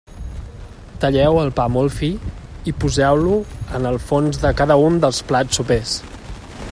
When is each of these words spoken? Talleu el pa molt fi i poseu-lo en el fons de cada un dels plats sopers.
Talleu 1.03 1.35
el 1.41 1.51
pa 1.59 1.65
molt 1.73 1.93
fi 1.97 2.09
i 2.71 2.73
poseu-lo 2.85 3.37
en 3.81 3.87
el 3.93 4.01
fons 4.07 4.43
de 4.47 4.55
cada 4.63 4.79
un 4.89 5.01
dels 5.05 5.23
plats 5.33 5.61
sopers. 5.61 5.97